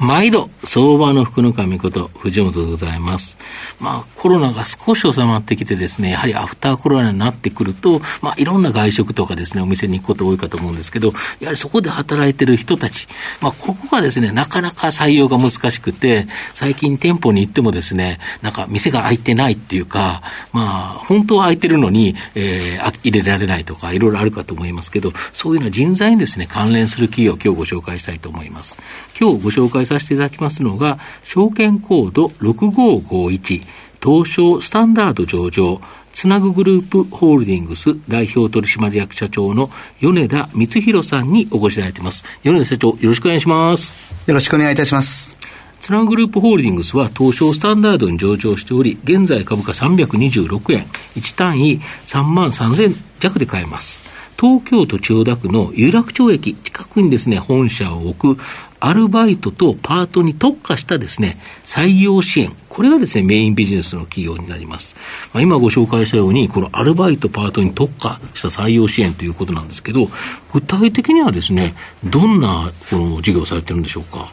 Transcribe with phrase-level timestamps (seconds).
[0.00, 3.36] 毎度、相場の福の神こと、藤本でございます。
[3.80, 13.08] まあ、コロナが少し収まってきてですね、やはりアフターコロナになってくると、まあ、いろんな外食とかですね、お店に行くこと多いかと思うんですけど、やはりそこで働いてる人たち、
[13.42, 20.22] まあ、ここがですね、なかなか採用が難しくて、最近店舗に行ってもですね、なんか店が開いてないっていうか、
[20.54, 28.78] まあ、本当は開いてるのに、えー、入れられないとか、いろいろあるかと思いますけど、そういうのは人材にですね、関連する企業を今日ご紹介したいと思います。
[29.20, 33.62] 今日ご紹介させていただきますのが、証券コード6551、
[34.02, 35.80] 東証スタンダード上場、
[36.12, 42.24] つなぐグループホールディングス代表取締役社長の米田光弘さんにお越しいただいています。
[42.42, 43.94] 米田社長、よろしくお願いします。
[44.26, 45.36] よろしくお願いいたします。
[45.80, 54.02] つなぐグループホールディングスは東証スタンダードに上場しており、現在株価326円、1単位3万3000弱で買えます。
[54.38, 58.42] 東京都千代田区の有楽町駅近くにですね、本社を置く
[58.80, 62.52] アルバイトとパートに特化したですね、採用支援。
[62.68, 64.96] これがですね、メインビジネスの企業になります。
[65.32, 70.08] まあ、今ご紹介したように、このアルバイト、パートに特化した採用支援ということなんですけど、
[70.52, 74.32] 具体的にはですね、どんなこの事業をされてるんでしょうか？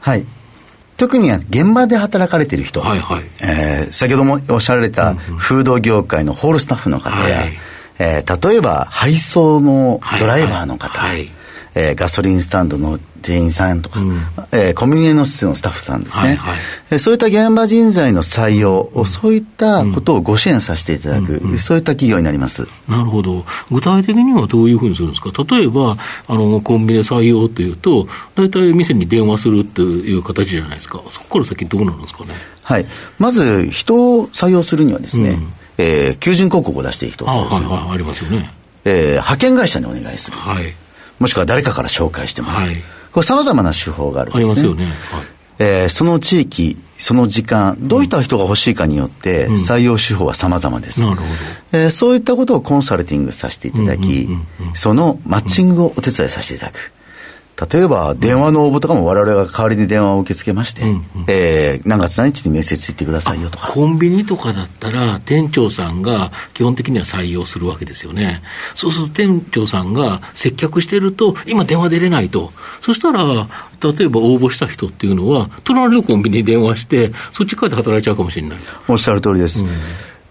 [0.00, 0.24] はい。
[0.96, 7.52] 特に現場で働かれている人、はいはいえー、先ほどもおっしゃられたフード業界のホールスタッフの方や、はい
[8.00, 11.30] えー、例えば配送のドライバーの方、はいはい、
[11.74, 14.20] えー、ガソリンスタンドの店員さんとか、うん、
[14.52, 16.56] えー、コンビニエンスの施設のスタッフさんですね、はいはい、
[16.92, 22.68] えそういった現場人材の採用、うん、そういったことをご支援させていただく、うん、そういった企業になります。
[22.88, 25.96] なるほど、具体的にはどういうふうにするんですか、例えば
[26.28, 32.34] あのコンビニで採用というと、大体店に電話するという形じゃないですか、そこから先、どうなるんですかね？
[32.62, 32.86] はい、
[33.18, 35.40] まず人を採用するにはですね、
[35.76, 38.54] えー、求人広告を出していくと、はいはい、ありますよね。
[38.84, 40.36] えー、派遣会社にお願いする。
[40.36, 40.74] はい。
[41.18, 42.66] もしくは誰かから紹介してもらう。
[42.66, 42.76] はい。
[43.12, 44.52] これ様々な手法があるんですね。
[44.52, 44.84] ありますよね。
[44.84, 44.94] はい。
[45.60, 51.00] えー、その地域、その時間、どういった人が欲しいかによって、採用手法は様々です。
[51.00, 51.28] なるほど。
[51.72, 54.28] えー、そういったことをコンサルティングさせていただき、
[54.74, 56.92] そのマッチングをお手伝いさせていただく。
[57.60, 63.66] 例えば、電話の応募とかも我々が代わりに電話を受け付けまして、うんうん、えー、何月何日に面接行ってくださいよとか。
[63.72, 68.42] コンビニとかだったら、店長さんが基本的には採用するわけですよね。
[68.76, 72.52] そうすると店長さんが接客してると、今電話出れないと。
[72.80, 78.58] そしたら、例えば応募した人っていうのは、隣のコンビニに電話して、そっちから働いちゃうかもしれない。
[78.86, 79.64] おっしゃる通りです。
[79.64, 79.70] うん、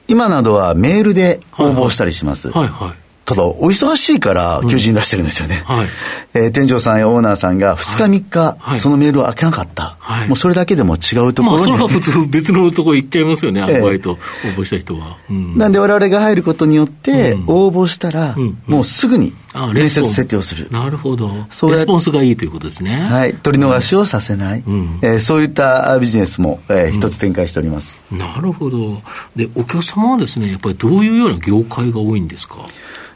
[0.08, 2.52] 今などはメールで応募したりします。
[2.52, 5.62] はいはい、はいはいただ、お忙しいから求人出してるんですよね。
[5.70, 5.88] うんはい、
[6.34, 9.98] えー、店長さんやオーナーさんが2日3日、はい、そのメールを開けなかった。
[10.00, 11.72] はい、もうそれだけでも違うところに。
[11.72, 14.18] まあ、それは普通別のところ行っちゃいますよね、 アルバイト、応
[14.56, 15.18] 募した人は。
[15.30, 18.34] うん、なんで我々が入ることによって、応募したら、
[18.66, 19.34] もうすぐに
[19.74, 20.68] 面接設定をする。
[20.72, 21.32] なるほど。
[21.50, 23.02] そうレスポンスがいいということですね。
[23.02, 23.34] はい。
[23.36, 24.64] 取り逃しをさせない。
[24.66, 29.02] うん、えー、そういったビジネスも、えー、一つ展開しております、なるほど。
[29.36, 32.56] で、お客様はですね、やっぱりどういうような業界が多いんですか？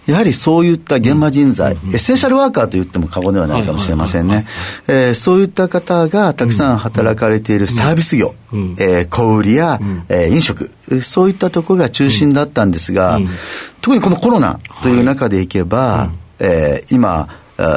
[0.07, 4.47] やはりそういった現場人材、エッセンシャルワーカーと言っても過言ではないかもしれませんね。
[5.13, 8.33] そういった方がたくさん働かれているサービス業、
[8.77, 9.79] えー、小売りや、
[10.09, 13.19] えー、飲食、そういったところが中心だったんですが、
[13.81, 17.29] 特にこのコロナという中でいけば、えー、今、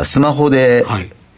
[0.04, 0.84] スマホで、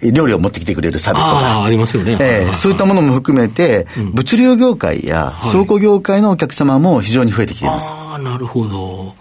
[0.02, 1.64] 料理を持ってきてくれるサービスとか。
[1.64, 2.52] ありますよね、えー。
[2.52, 7.92] そういったものも含めて、物流業界や倉庫業界のお客様も非常に増えてきています。
[7.94, 9.14] ああ、なるほど。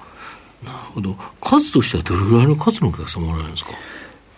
[0.94, 1.16] ほど。
[1.42, 3.72] 数としてはどれぐらいの数のお客様おられるんですか？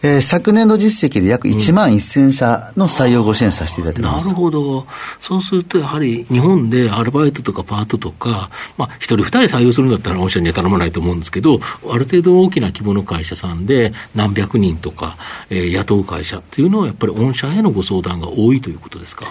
[0.03, 4.88] えー、昨年度実績で約1万1000社の採用ご支援させていただいてます、うん、なるほど、
[5.20, 11.59] そうするとやはり日本でアルバイトとかパートとか、まあ、1人、2人採用するんだったら、御社には頼まないと思うんですけど、
[11.90, 15.17] ある程度大きな規模の会社さんで、何百人とか、
[15.49, 19.26] えー、雇う会社っていうのは、やっぱり御社へのご相談が多いということですか？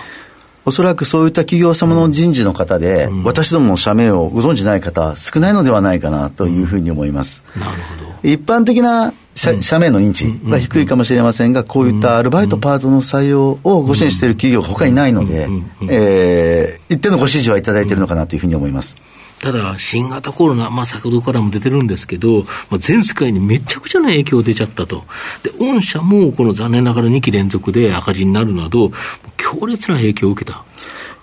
[0.64, 7.44] おそらくそういった企業様の人事の方で、うん、私どもの社名をご存じない方、少ないのではないかなというふうに思います。
[7.54, 8.28] うん、なるほど。
[8.28, 15.46] 一般的な社社名の認知は低いかもしれませんが、こういったアルバイト、パートの採用をご支援している企業が他にないので、
[15.90, 18.96] えー、一定のご支持はいただいているのかなというふうに思います。
[19.40, 25.04] ただ、新型コロナ、まあ、先ほどからも出てるんですけど、まあ、全世界にめちゃくちゃな影響出ちゃったと。
[25.42, 28.90] で、御社もこの残念ながら2期連続で赤字になるなど、
[29.36, 30.64] 強烈な影響を受けた。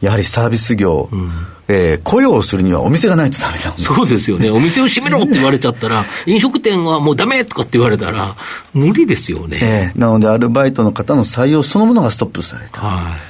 [0.03, 1.31] やはりサービス業、うん、
[1.69, 3.73] えー、雇用をするにはお店がないとダメだ。
[3.77, 4.49] そうですよね。
[4.51, 8.35] お店を閉めろって言われちゃったら、 飲食店はもうダメとかって言われたら、
[8.73, 9.57] 無理ですよね。
[9.61, 12.81] えー、なので、アルバイトの方の採用そのものがストップされた。
[12.81, 13.21] はい、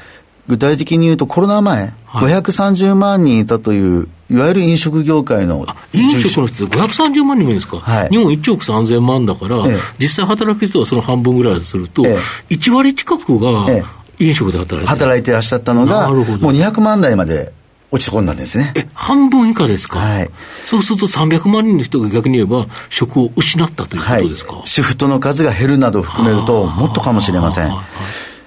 [0.48, 12.18] 具体的に言うと、コロナ前、はい、530万人いたという、いわゆる飲食業界の飲食の人、530万人もいるんですか、はい、日本1億3000万だから、ええ、実際働く人はその半分ぐらいすると、え
[12.50, 13.68] え、1割近くが
[14.24, 17.52] 飲食で働いて働いてらっしゃったのが、もう200万台まで
[17.92, 18.74] 落ち込んだんですね。
[18.76, 20.00] え、半分以下ですか？
[20.00, 20.30] はい。
[20.66, 27.70] そうすると300万人の人が逆に言えば、職を失ったということですか、はい、シフトの数が減るなど含めると、もっとかもしれません。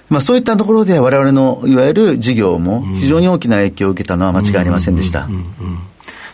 [0.09, 5.27] まあ、そういったところで、われわれのいわゆる事業も非常に大きな影響を受けたのは間違いありませんでした。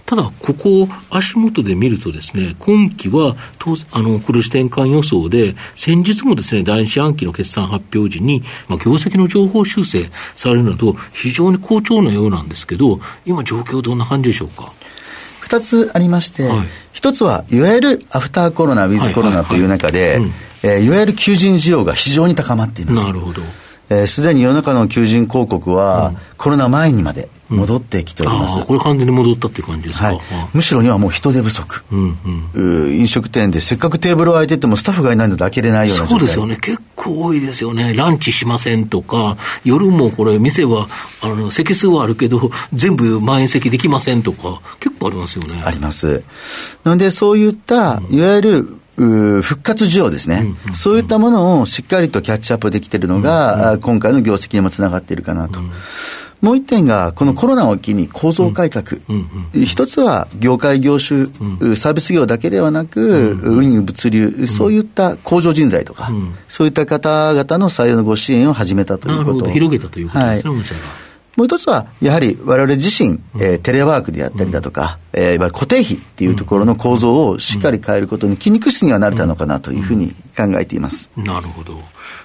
[0.05, 3.35] ただ、ここ、足元で見るとですね、今期は、
[3.91, 14.73] あの、黒字転換予想で、先日もですね、第四半期の決算発表時に、まあ、業績の情報修正されるなど、非常に好調なようなんですけど、今、状況どんな感じでしょうか？
[15.39, 16.43] 二つありまして、
[16.93, 20.19] 一、はい、つは、いわゆるアフターコロナ、ウィズコロナという中で、
[20.63, 23.07] いわゆる求人需要が非常に高まっています。
[23.07, 23.41] なるほど。
[24.07, 30.19] す、で、に世の中の求人広告は、うん、コロナ前にまで戻ってきております、うん、これ完全に戻ったっていう感じですか、はい、
[30.53, 32.17] むしろ今もう人手不足、うん
[32.53, 36.57] うん、飲食店でせっかくテーブルを空いててもスタッフがいないので開けれないようなそうですよね。
[36.57, 37.93] 結構多いですよね。
[37.93, 40.87] ランチしませんとか夜もこれ店は
[41.21, 45.61] あの席数はあるけど全部満員席できませんとか結構ありますよね。
[45.63, 46.23] あります。
[46.83, 48.77] なのでそういったいわゆる
[49.41, 55.59] 復活需要ですね、うんうん、そういったものをしっかりとキャッチアップできているのが、うんうん、今回の業績にもつながっているかなと。
[55.59, 55.71] うん
[56.43, 58.99] もう一点が、このコロナを機に構造改革。
[59.53, 61.27] 一つは業界業種、
[61.77, 66.11] サービス業だけではなく、運輸物流、そういった工場人材とか、
[66.49, 69.49] そういった方々の採用のご支援を始めたということ。
[69.51, 71.02] 広げたということですね、はい
[71.35, 81.09] もう一つは、やはり我々自身、えー、テレワークであったりだとか、うん、えー、いわゆる固定費っていうところの構造をしっかり変えることに筋肉質にはなれたのかなというふうに考えています。
[81.17, 81.81] なるほど。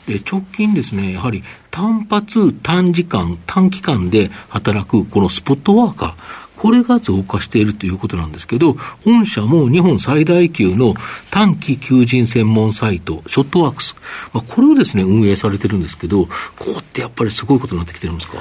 [0.07, 6.15] で、直近ですね、やはり単発、短時間、短期間で働くこのスポットワーカー、
[6.57, 8.77] これが増加しているということなんですけど、
[9.07, 10.95] 御社も日本最大級の
[11.31, 13.95] 短期求人専門サイト、ショットワークス、
[14.35, 16.33] まあ、これをですね、運営されてるんですけど、こ
[16.67, 18.39] うってやっぱりすごいことになってきてるんですか？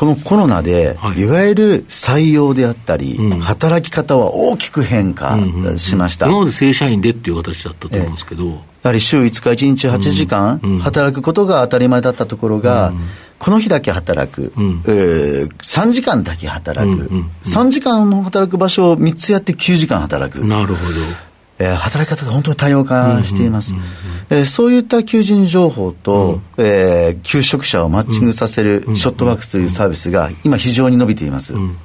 [0.00, 5.36] このコロナで、はい、いわゆる採用であったり、うん、働き方は大きく変化
[5.76, 6.24] しました。
[6.24, 8.46] 今まで正社員でっていう形だったと思うんですけど。
[8.46, 9.24] やはり週5
[9.54, 13.00] 日1日8時間働くことが当たり前だったところが、うん、
[13.38, 20.42] この日だけ働く、うん、えー、3時間だけ働く、うんうんうん、3時間の働く場所を3つやって9時間働く。
[20.46, 21.29] なるほど。
[21.60, 23.74] えー、働き方が本当に多様化しています。
[24.30, 31.54] えー、そういった求人情報と、うん、えー、求職者をマッチングさせるショットワークスというサービスが今非常に伸びています。
[31.54, 31.76] うんうん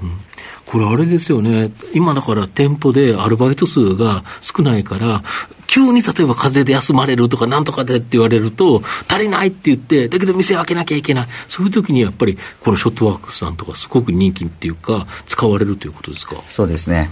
[0.66, 5.24] これあれですよね、今だから店舗でアルバイト数が少ないから、
[5.68, 16.38] 急に例えば風邪で休まれるとか、なんとかでって言われると、足りないって言って、だけど店開けなきゃいけない、そういう時にやっぱり、このショットワークスさんとか、すごく人気っていうか、使われるということですか？
[16.50, 17.12] そうですね。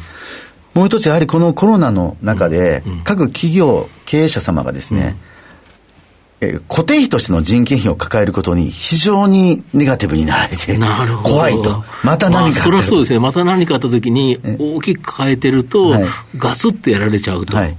[0.73, 5.15] もう一つ、やはりこのコロナの中で、各企業、経営者様がですね、
[6.41, 10.77] え固定費としての人件費を抱えることに非常にネガティブになられて、
[11.23, 15.95] 怖いと、また何かあった、まあ、それはそうですね、また何かあったときに、大きく抱えてると、
[16.37, 17.55] ガツってやられちゃうと。
[17.55, 17.77] はい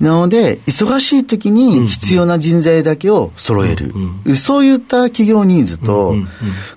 [0.00, 3.94] なので、忙しい時に必要な人材だけを揃える、
[4.36, 6.14] そういった企業ニーズと、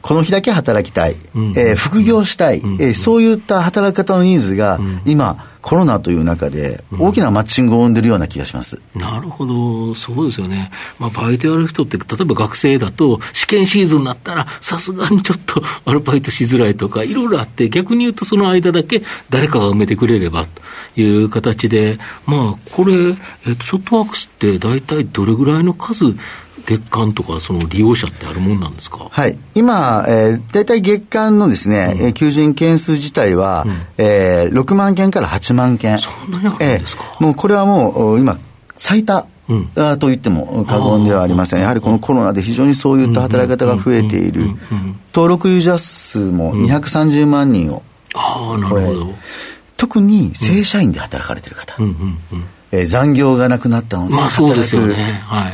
[0.01, 1.15] この日だけ働きたい、
[1.55, 8.79] えー、副業したい、えー、そういった働き方のニーズが、今、コロナという中で、大きなマッチングを生んでるような気がします。
[8.95, 10.71] うん、なるほど、そうですよね。
[10.97, 20.45] まあ、バイトやる人って、例えば学生だと、試験シーズンになったら、さすがにちょっと アルバイトしづらいとか、いろいろあって、逆に言うと、その間だけ誰かが埋めてくれれば
[20.95, 26.15] という形で、まあ、これ、えっと、ショットワークスって大体どれぐらいの数、
[26.67, 29.07] 月間とか、その利用者ってあるもんなんですか？
[29.09, 29.39] はい。
[29.55, 35.97] 今、えー、大体月間のですね、うん、求人件数自体は、うん、えー、6万件から8万件。
[35.97, 38.37] そんなにあるんですか、えー、もうこれはもう、今、
[38.75, 39.25] 最多。
[39.49, 41.61] うん、と言っても過言ではありません。
[41.61, 44.49] やはりこのコロナで非常にそういった働き方が増えている。
[45.13, 47.81] 登録ユーザー数も230万人を
[48.13, 49.15] 超え、うん、
[49.77, 51.77] 特に正社員で働かれている方。
[52.71, 55.21] えー、残業がなくなったので、まあそうですよね。
[55.25, 55.53] はい。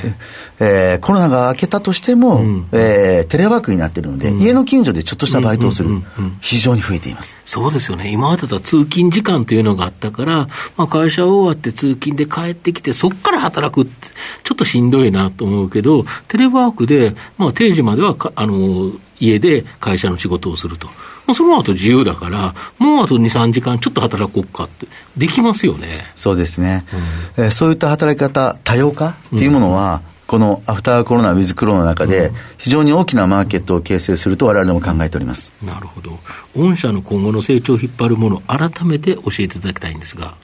[0.59, 5.89] えー、コロナが明けたとしても、うん、えー、テレワークになっているので、うん、家の近所でちょっとしたバイトをする、
[6.41, 7.35] 非常に増えています。
[7.45, 8.11] そうですよね。
[8.11, 13.91] 今までだ通勤時間というのがあったから、まあ会社終わって通勤で帰ってきて、そこから働くって、
[14.43, 20.89] ちょっとしんどいなと思うけど、テレワークで、まあ定時まではあの、家で会社の仕事をすると。
[21.27, 25.87] もうその後自由だから、もうあと2、3時間ちょっと働こうかって、できますよね。
[26.15, 26.85] そうですね。
[27.37, 30.13] うん、えー、そういった働き方、多様化っていうものは、うん。
[30.25, 35.51] このアフターコロナ、ウィズコロナの中で、非常に大きなマーケットを形成すると、われわれも考えております。
[35.63, 36.19] なるほど、
[36.55, 40.35] 御社の今後の成長を引っ張るもの、改めて教えていただきたいんですが。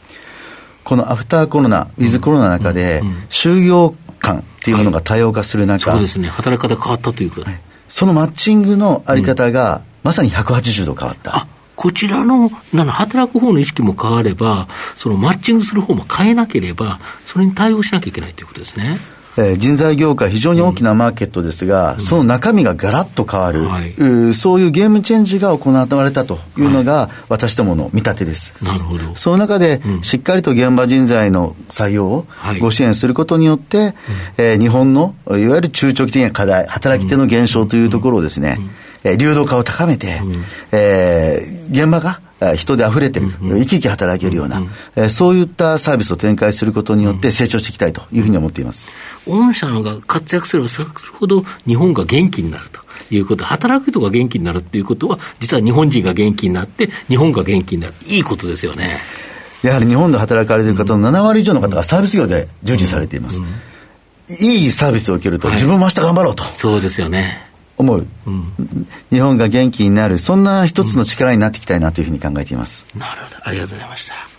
[0.84, 11.48] このアフターコロナ、ウィズコロナの中で、就業感っていうものが多様化する中、はい、そうですね、働き方変わったというか、はい、そのマッチングのあり方が、まさに180度変わった。
[11.76, 19.00] こちらの、なの働く方の意識も変われば、そのマッチングする方も変えなければ、それに対応しなきゃいけないということですね。
[19.38, 28.54] えー、人材業界、非常に大きなマーケットですが、うん、その中身がガラッと変わる、はい、そういうゲームチェンジが行われたというのが、はい、私どもの見立てです。
[28.62, 29.16] なるほど。
[29.16, 32.26] その中で、うん、しっかりと現場人材の採用を
[32.60, 33.96] ご支援することによって、はい、
[34.38, 38.60] えー、日本のいわゆる中長期的な課題、働き手の減少というところをですね、
[39.04, 40.34] えー、流動化を高めて、うん、
[40.72, 42.22] えー、現場が
[42.56, 44.64] 人で溢れてる、生き生き働けるような、
[44.96, 48.90] えー、そういったサービスを展開することによって成長していきたいというふうに思っています。
[49.28, 52.80] 御社のが活躍すればするほど日本が元気になると。
[53.12, 59.00] いうこと、働く人が元気になるっていうことは、実は日本人が元気になって、日本が元気になる、いいことですよね。
[59.64, 63.42] やはり日本で働かれている方の7割以上の方がサービス業で従事されています。
[64.40, 66.44] いいサービスを受けると、自分も明日頑張ろうと。
[66.44, 67.49] そうですよね。
[67.80, 72.86] 思う、うん、日本が元気になる、そんな一つの力になっていきたいなというふうに考えています。
[72.96, 74.39] なるほど、ありがとうございました。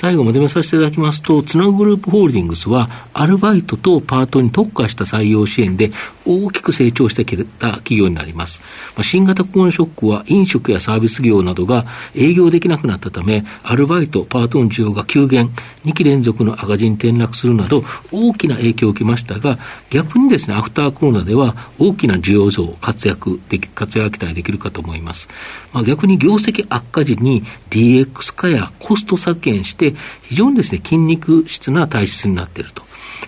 [0.00, 5.92] 最後まとめさせていただきますと、つなぐグループホールディングスは、アルバイトとパートに特化した採用支援で
[6.24, 8.62] 大きく成長してきた企業になります。
[8.96, 15.50] まあ、新型コロナショックは飲食やサービス業などが営業できなくなったため、アルバイト、パートの需要が急減、
[15.84, 19.58] 2期連続の赤字に転落するなど、大きな影響を受けましたが、
[19.90, 25.28] 逆にですね、アフターコロナでは大きな需要増、活躍でき、活躍が期待できるかと思います。
[25.74, 29.89] まあ、逆に業績悪化時に DX 化やコスト削減して、
[30.22, 32.82] 非常にですね、筋肉質な体質になっていると。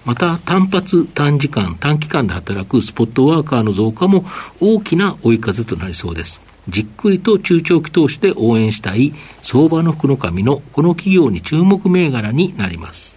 [0.04, 4.25] また、単発、短時間、短期間で働くスポットワーカーの増加も
[4.61, 6.40] 大きな追い風となりそうです。
[6.69, 13.16] じっくりと中長期投資で応援したい相場の福の神のこの企業に注目銘柄になります。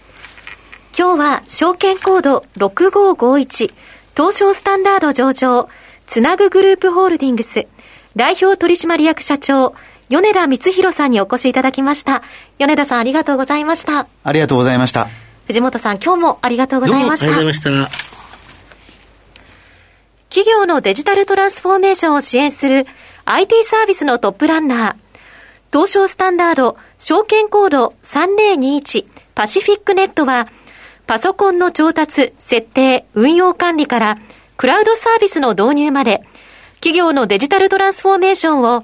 [0.97, 3.73] 今日は証券コード6551
[4.15, 5.67] 東証スタンダード上場
[6.07, 7.67] つなぐグループホールディングス
[8.15, 9.75] 代表取締役社長
[10.09, 12.21] 米田光弘さんにお越しいただきました。
[12.59, 14.07] 米田さんありがとうございました。
[14.23, 15.07] ありがとうございました。
[15.47, 17.25] 藤本さん今日もありがとうございました。
[17.25, 18.05] ありがとうございました。
[20.29, 22.85] 企業のデジタルトランスフォーメーションを支援する
[23.25, 24.95] IT サービスのトップランナー、
[25.71, 30.47] 東証スタンダード証券コード3021パシフィックネットは、
[31.07, 34.17] パソコンの調達、設定、運用管理から、
[34.57, 36.23] クラウドサービスの導入まで、
[36.75, 38.83] 企業のデジタルトランスフォーメーションを